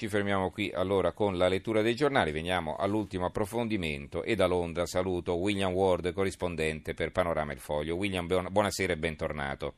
[0.00, 4.86] Ci fermiamo qui allora con la lettura dei giornali, veniamo all'ultimo approfondimento e da Londra
[4.86, 7.96] saluto William Ward, corrispondente per Panorama Il Foglio.
[7.96, 9.74] William, buonasera e bentornato.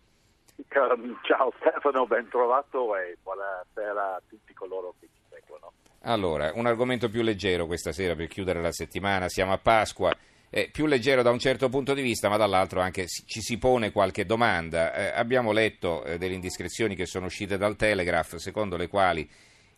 [0.70, 5.72] Ciao Stefano, ben trovato e buonasera a tutti coloro che ci seguono.
[6.02, 10.16] Allora, un argomento più leggero questa sera per chiudere la settimana, siamo a Pasqua.
[10.50, 13.90] Eh, più leggero da un certo punto di vista, ma dall'altro anche ci si pone
[13.90, 14.94] qualche domanda.
[14.94, 19.28] Eh, abbiamo letto eh, delle indiscrezioni che sono uscite dal Telegraph, secondo le quali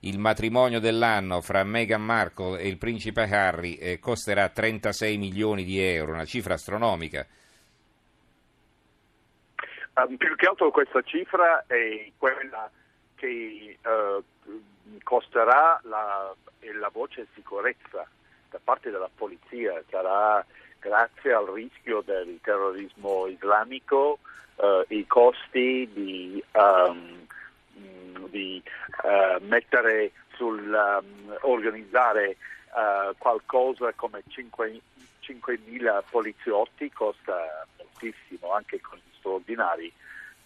[0.06, 5.80] il matrimonio dell'anno fra Meghan Markle e il principe Harry eh, costerà 36 milioni di
[5.80, 7.26] euro, una cifra astronomica.
[9.94, 12.68] Um, più che altro questa cifra è quella
[13.14, 14.22] che uh,
[15.02, 18.06] costerà la, la voce sicurezza
[18.50, 20.44] da parte della polizia, sarà
[20.80, 24.18] grazie al rischio del terrorismo islamico
[24.56, 27.23] uh, i costi di um,
[28.34, 28.60] di
[29.04, 32.36] uh, mettere sul um, organizzare
[32.74, 34.80] uh, qualcosa come 5,
[35.22, 39.92] 5.000 poliziotti costa moltissimo anche con gli straordinari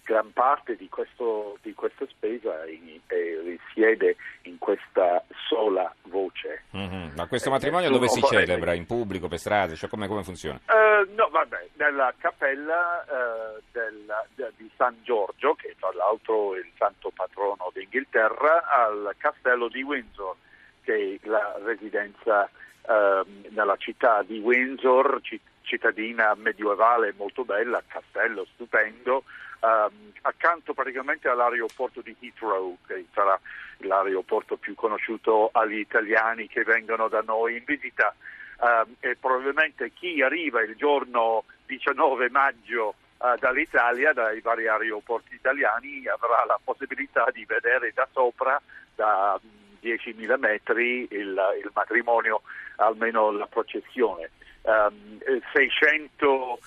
[0.09, 6.65] gran parte di, questo, di questa spesa in, eh, risiede in questa sola voce.
[6.75, 7.11] Mm-hmm.
[7.15, 8.73] Ma questo matrimonio eh, dove si celebra?
[8.73, 9.75] In pubblico, per strada?
[9.75, 10.59] Cioè, come, come funziona?
[10.67, 16.59] Uh, no, vabbè, nella cappella uh, del, de, di San Giorgio, che tra l'altro è
[16.61, 20.37] il santo patrono d'Inghilterra, al castello di Windsor,
[20.85, 22.49] che è la residenza
[22.87, 25.21] uh, nella città di Windsor,
[25.61, 29.25] cittadina medievale molto bella, castello stupendo,
[29.61, 33.39] um, accanto praticamente all'aeroporto di Heathrow, che sarà
[33.79, 38.15] l'aeroporto più conosciuto agli italiani che vengono da noi in visita.
[38.61, 46.07] Um, e probabilmente chi arriva il giorno 19 maggio uh, dall'Italia, dai vari aeroporti italiani,
[46.09, 48.61] avrà la possibilità di vedere da sopra,
[48.95, 49.39] da
[49.81, 52.43] 10.000 metri, il, il matrimonio,
[52.77, 54.31] almeno la processione
[54.63, 55.19] um,
[55.53, 56.59] 600 uh,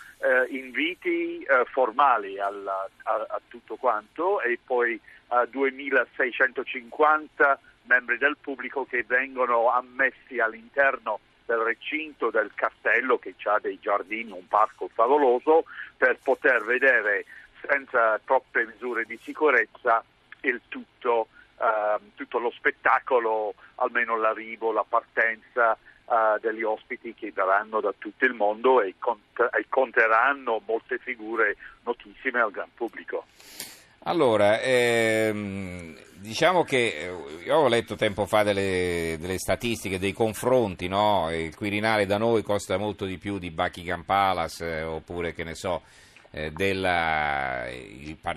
[0.50, 8.86] inviti uh, formali alla, a, a, tutto quanto e poi uh, 2650 membri del pubblico
[8.86, 15.66] che vengono ammessi all'interno del recinto del castello che ha dei giardini, un parco favoloso
[15.98, 17.26] per poter vedere
[17.68, 20.04] senza troppe misure di sicurezza
[20.42, 25.78] il tutto, uh, tutto lo spettacolo, almeno l'arrivo, la partenza,
[26.12, 31.56] uh, degli ospiti che verranno da tutto il mondo e, cont- e conteranno molte figure
[31.84, 33.26] notissime al gran pubblico.
[34.04, 40.88] Allora, ehm, diciamo che eh, io ho letto tempo fa delle, delle statistiche, dei confronti,
[40.88, 41.30] no?
[41.32, 45.54] il Quirinale da noi costa molto di più di Buckingham Palace eh, oppure che ne
[45.54, 45.84] so,
[46.32, 47.66] eh, della,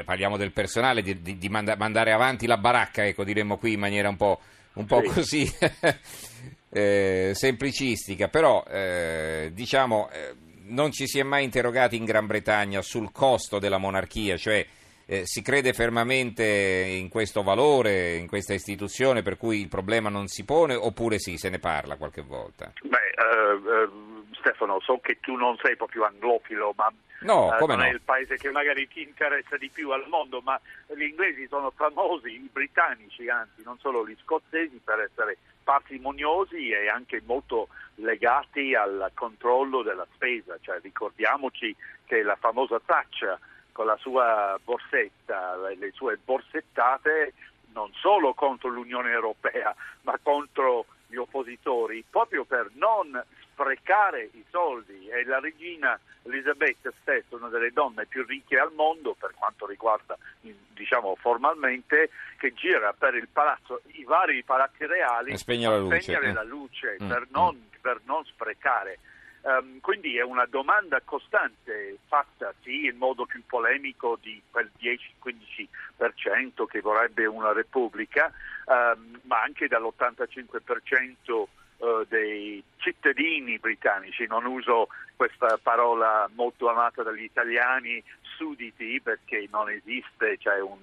[0.04, 3.80] parliamo del personale, di, di, di manda, mandare avanti la baracca, ecco, diremmo qui in
[3.80, 4.40] maniera un po',
[4.74, 5.08] un po sì.
[5.08, 5.54] così.
[6.74, 10.34] eh, semplicistica, però eh, diciamo eh,
[10.66, 14.66] non ci si è mai interrogati in Gran Bretagna sul costo della monarchia, cioè
[15.06, 20.26] eh, si crede fermamente in questo valore, in questa istituzione, per cui il problema non
[20.26, 22.72] si pone, oppure sì, se ne parla qualche volta?
[22.82, 23.88] Beh, eh,
[24.32, 27.84] Stefano, so che tu non sei proprio anglofilo, ma no, non no?
[27.84, 30.60] è il paese che magari ti interessa di più al mondo, ma
[30.96, 36.88] gli inglesi sono famosi, i britannici anzi, non solo gli scozzesi, per essere parsimoniosi e
[36.88, 43.38] anche molto legati al controllo della spesa, cioè ricordiamoci che la famosa Thatcher
[43.72, 47.32] con la sua borsetta, le sue borsettate
[47.72, 53.22] non solo contro l'Unione Europea ma contro gli oppositori, proprio per non
[53.52, 59.14] sprecare i soldi e la regina Elisabetta stessa, una delle donne più ricche al mondo
[59.14, 65.36] per quanto riguarda diciamo formalmente, che gira per il palazzo, i vari palazzi reali e
[65.36, 66.32] spegne la luce, spegnere eh.
[66.32, 67.08] la luce mm.
[67.08, 67.80] per, non, mm.
[67.80, 68.98] per non sprecare.
[69.44, 76.64] Um, quindi è una domanda costante fatta sì in modo più polemico di quel 10-15%
[76.64, 78.32] che vorrebbe una repubblica,
[78.64, 81.44] um, ma anche dall'85%
[81.76, 89.68] uh, dei cittadini britannici, non uso questa parola molto amata dagli italiani, sudditi, perché non
[89.68, 90.78] esiste, cioè un,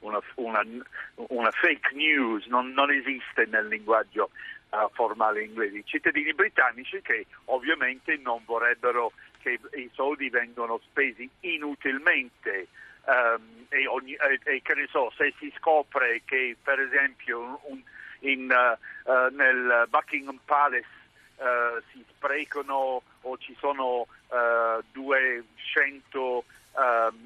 [0.00, 0.66] una, una,
[1.28, 4.30] una, fake news, non, non esiste nel linguaggio
[4.92, 12.68] formale inglese, i cittadini britannici che ovviamente non vorrebbero che i soldi vengano spesi inutilmente
[13.04, 17.82] um, e, ogni, e, e, che ne so, se si scopre che per esempio un,
[18.20, 20.86] in, uh, uh, nel Buckingham Palace
[21.36, 24.06] uh, si sprecano o ci sono
[24.92, 26.44] 200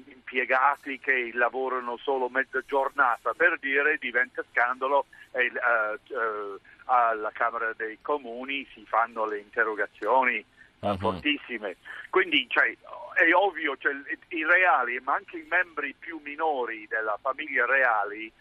[0.05, 7.73] impiegati che lavorano solo mezza giornata, per dire diventa scandalo e uh, uh, alla Camera
[7.75, 10.43] dei Comuni si fanno le interrogazioni
[10.79, 10.97] uh-huh.
[10.97, 11.77] fortissime.
[12.09, 12.75] Quindi cioè,
[13.15, 13.93] è ovvio, cioè,
[14.29, 18.31] i reali, ma anche i membri più minori della famiglia reali,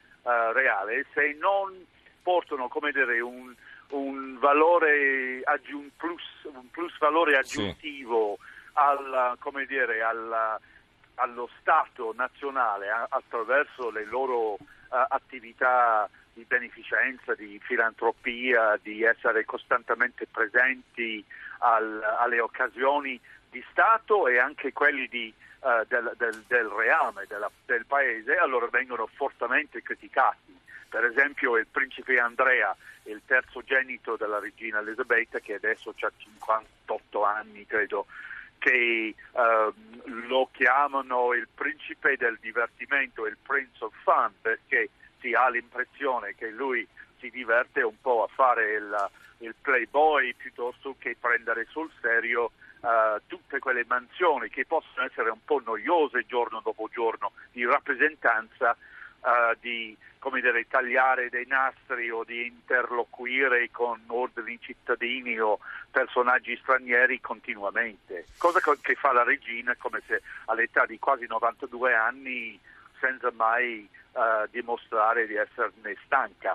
[0.52, 1.87] reale, se non
[2.22, 3.54] portano come dire, un,
[3.90, 8.46] un valore aggiun- plus, un plus valore aggiuntivo sì.
[8.75, 10.58] al, come dire, al,
[11.18, 20.26] allo Stato nazionale attraverso le loro uh, attività di beneficenza, di filantropia, di essere costantemente
[20.26, 21.24] presenti
[21.58, 23.20] al, alle occasioni
[23.50, 28.66] di Stato e anche quelli di, uh, del, del, del, reame della, del paese, allora
[28.66, 30.56] vengono fortemente criticati.
[30.88, 32.74] Per esempio il principe Andrea,
[33.04, 38.06] il terzogenito della regina Elisabetta, che adesso ha 58 anni, credo,
[38.58, 39.72] che uh,
[40.26, 44.90] lo chiamano il principe del divertimento, il Prince of Fun, perché
[45.20, 46.87] si ha l'impressione che lui
[47.19, 53.20] si diverte un po' a fare il, il playboy piuttosto che prendere sul serio uh,
[53.26, 58.76] tutte quelle mansioni che possono essere un po' noiose giorno dopo giorno di rappresentanza
[59.20, 65.58] uh, di come dire, tagliare dei nastri o di interloquire con ordini cittadini o
[65.90, 72.58] personaggi stranieri continuamente, cosa che fa la regina come se all'età di quasi 92 anni
[73.00, 76.54] senza mai uh, dimostrare di esserne stanca.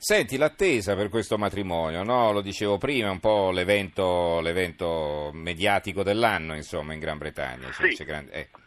[0.00, 2.32] Senti, l'attesa per questo matrimonio, no?
[2.32, 7.70] lo dicevo prima, è un po' l'evento, l'evento mediatico dell'anno insomma, in Gran Bretagna.
[7.72, 8.04] Sì.
[8.04, 8.32] Grande...
[8.32, 8.60] Ecco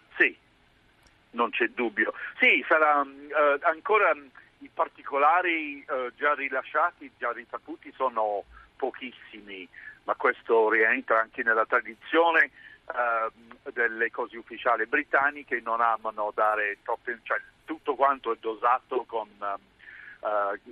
[1.32, 2.14] non c'è dubbio.
[2.40, 4.12] Sì, sarà uh, ancora
[4.60, 8.44] i particolari uh, già rilasciati, già risaputi sono
[8.76, 9.68] pochissimi,
[10.04, 12.52] ma questo rientra anche nella tradizione
[12.86, 19.30] uh, delle cose ufficiali britanniche, non amano dare troppo, cioè tutto quanto è dosato con,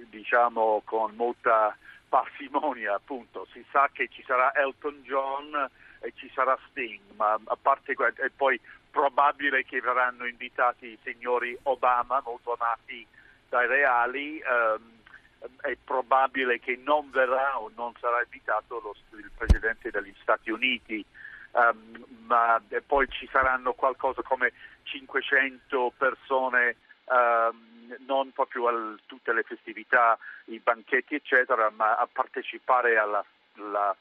[0.10, 1.78] diciamo, con molta
[2.10, 3.48] parsimonia, appunto.
[3.54, 5.70] Si sa che ci sarà Elton John
[6.02, 8.60] e ci sarà Sting, ma a parte e poi
[8.92, 13.06] probabile che verranno invitati i signori Obama, molto amati
[13.48, 14.98] dai reali, ehm,
[15.62, 21.04] è probabile che non verrà o non sarà invitato lo, il Presidente degli Stati Uniti,
[21.52, 24.52] um, ma poi ci saranno qualcosa come
[24.84, 26.76] 500 persone,
[27.06, 33.24] um, non proprio a tutte le festività, i banchetti eccetera, ma a partecipare alla,
[33.56, 33.96] alla,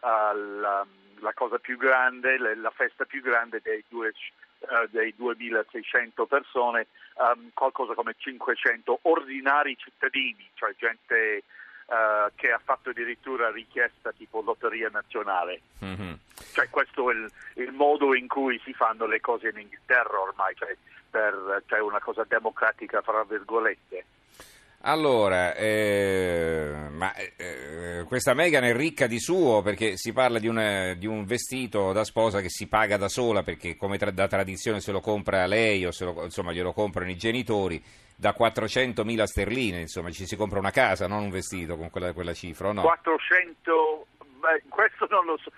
[0.00, 0.86] alla
[1.20, 4.12] la cosa più grande, la festa più grande dei, due,
[4.60, 6.86] uh, dei 2600 persone,
[7.16, 11.42] um, qualcosa come 500 ordinari cittadini, cioè gente
[11.86, 15.60] uh, che ha fatto addirittura richiesta tipo lotteria nazionale.
[15.84, 16.12] Mm-hmm.
[16.52, 20.54] Cioè, questo è il, il, modo in cui si fanno le cose in Inghilterra ormai,
[20.54, 20.76] cioè,
[21.10, 24.04] per, cioè una cosa democratica, fra virgolette.
[24.82, 30.94] Allora, eh, ma eh, questa Meghan è ricca di suo perché si parla di, una,
[30.94, 34.80] di, un vestito da sposa che si paga da sola perché come tra, da tradizione
[34.80, 37.82] se lo compra lei o lo, insomma, glielo comprano i genitori
[38.14, 42.32] da 400.000 sterline, insomma ci si compra una casa, non un vestito con quella, quella
[42.32, 42.82] cifra, no?
[42.82, 45.50] 400, beh, questo non lo so.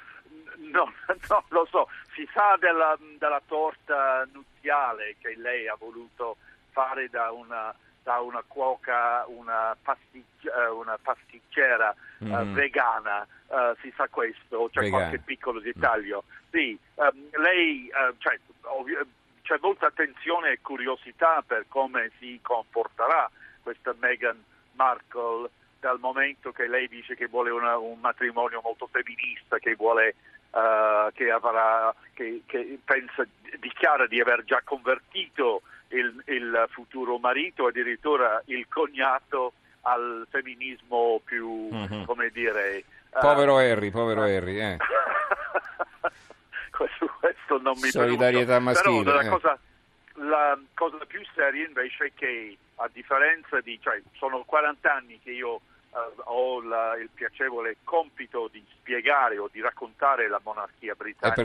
[0.57, 0.93] No,
[1.29, 6.37] non lo so, si sa della, della torta nuziale che lei ha voluto
[6.71, 11.95] fare da una da una cuoca, una, pasticc- eh, una pasticcera
[12.25, 12.33] mm.
[12.33, 15.09] uh, vegana, uh, si sa questo, c'è Vegana.
[15.09, 16.25] qualche piccolo dettaglio.
[16.27, 16.49] Mm.
[16.51, 19.07] Sì, um, lei, uh, cioè, ovvio,
[19.43, 23.31] c'è molta attenzione e curiosità per come si comporterà
[23.63, 24.43] questa Meghan
[24.73, 30.15] Markle dal momento che lei dice che vuole una, un matrimonio molto femminista, che vuole
[30.51, 33.25] Uh, che, avrà, che, che pensa,
[33.61, 41.69] dichiara di aver già convertito il, il futuro marito, addirittura il cognato al femminismo più,
[41.73, 42.05] mm-hmm.
[42.05, 42.85] come dire...
[43.11, 44.77] Povero uh, Harry, povero uh, Harry, eh.
[46.71, 48.91] questo, questo, non mi Solidarietà preoccupa.
[48.91, 49.05] maschile.
[49.05, 49.29] Però la, eh.
[49.29, 49.59] cosa,
[50.15, 53.79] la cosa più seria invece è che a differenza di...
[53.81, 59.49] Cioè, sono 40 anni che io Uh, ho la, il piacevole compito di spiegare o
[59.51, 61.43] di raccontare la monarchia britannica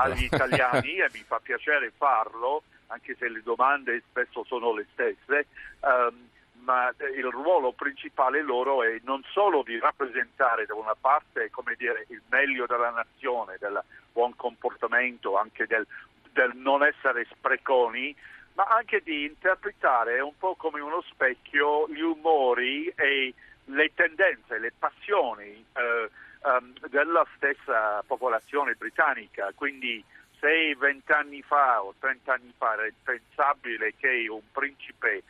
[0.00, 5.46] agli italiani e mi fa piacere farlo anche se le domande spesso sono le stesse,
[5.80, 6.28] um,
[6.66, 12.22] ma il ruolo principale loro è non solo di rappresentare da una parte dire, il
[12.28, 13.80] meglio della nazione, del
[14.12, 15.86] buon comportamento, anche del,
[16.32, 18.14] del non essere spreconi,
[18.54, 23.32] ma anche di interpretare un po' come uno specchio gli umori e
[23.66, 26.10] le tendenze, le passioni eh,
[26.42, 30.02] um, de, della stessa popolazione britannica, quindi
[30.40, 35.22] se vent'anni fa o trent'anni fa era impensabile che un principe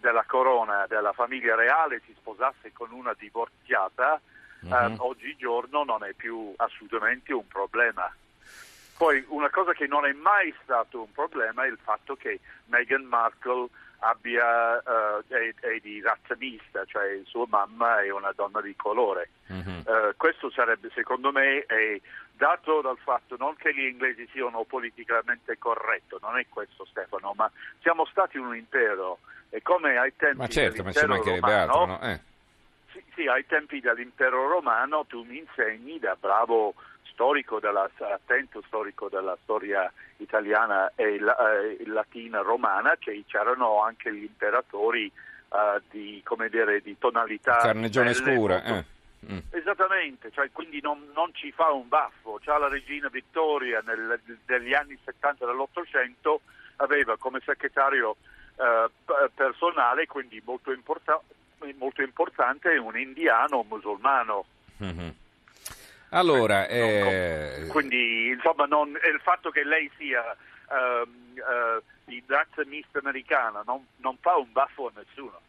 [0.00, 4.20] della corona della famiglia reale si sposasse con una divorziata,
[4.64, 4.92] mm-hmm.
[4.92, 8.12] eh, oggigiorno non è più assolutamente un problema.
[8.96, 13.04] Poi una cosa che non è mai stato un problema è il fatto che Meghan
[13.04, 13.68] Markle
[14.00, 19.30] abbia, uh, è, è, di razza mista, cioè sua mamma è una donna di colore.
[19.52, 19.78] Mm-hmm.
[19.84, 22.00] Uh, questo sarebbe, secondo me, è
[22.38, 27.50] dato dal fatto non che gli inglesi siano politicamente corretti, non è questo Stefano, ma
[27.82, 29.18] siamo stati un impero
[29.50, 32.00] e come ai tempi ma certo, dell'impero ma romano, altro, no?
[32.00, 32.20] eh.
[32.92, 36.74] sì, sì, ai tempi dell'impero romano tu mi insegni da bravo
[37.10, 44.22] storico della, attento storico della storia italiana e eh, latina romana che c'erano anche gli
[44.22, 45.10] imperatori
[45.48, 48.84] uh, di, dire, di, tonalità carnegione scura eh.
[49.24, 49.38] Mm.
[49.50, 54.74] esattamente cioè, quindi non, non, ci fa un baffo già la regina Vittoria nel, negli
[54.74, 56.40] anni 70 dell'Ottocento
[56.76, 58.16] aveva come segretario
[58.56, 58.90] uh,
[59.34, 61.20] personale quindi molto, importa-
[61.76, 64.44] molto importante un indiano musulmano
[64.82, 65.08] mm-hmm.
[66.10, 67.66] Allora, eh...
[67.68, 70.22] quindi insomma non, il fatto che lei sia
[70.68, 75.40] uh, uh, di razza mista americana non, non, fa un baffo a nessuno.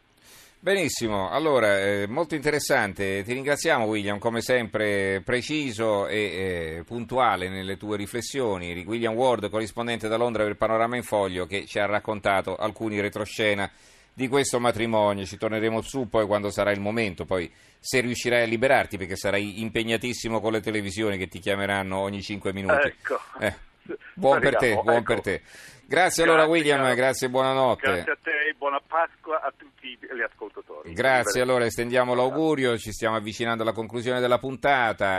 [0.62, 7.78] Benissimo, allora eh, molto interessante, ti ringraziamo William come sempre preciso e eh, puntuale nelle
[7.78, 12.56] tue riflessioni, William Ward corrispondente da Londra per Panorama in Foglio che ci ha raccontato
[12.56, 13.70] alcuni retroscena
[14.12, 15.24] di questo matrimonio.
[15.24, 19.62] Ci torneremo su poi quando sarà il momento, poi se riuscirai a liberarti perché sarai
[19.62, 22.86] impegnatissimo con le televisioni che ti chiameranno ogni 5 minuti.
[22.86, 23.18] Ecco.
[23.40, 23.54] Eh,
[24.14, 25.14] buon per te, buon ecco.
[25.14, 25.40] per te.
[25.40, 27.92] Grazie, grazie allora William, grazie, grazie e buonanotte.
[27.92, 30.92] Grazie a te e buona Pasqua a tutti gli ascoltatori.
[30.92, 35.18] Grazie, allora estendiamo l'augurio, ci stiamo avvicinando alla conclusione della puntata.